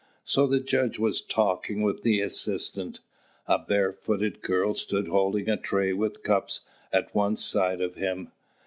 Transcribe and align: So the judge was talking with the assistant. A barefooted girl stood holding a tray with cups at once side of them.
So 0.23 0.47
the 0.47 0.59
judge 0.59 0.97
was 0.97 1.21
talking 1.21 1.83
with 1.83 2.01
the 2.01 2.21
assistant. 2.21 3.01
A 3.45 3.59
barefooted 3.59 4.41
girl 4.41 4.73
stood 4.73 5.07
holding 5.07 5.47
a 5.47 5.57
tray 5.57 5.93
with 5.93 6.23
cups 6.23 6.61
at 6.91 7.13
once 7.13 7.45
side 7.45 7.81
of 7.81 7.93
them. 7.93 8.31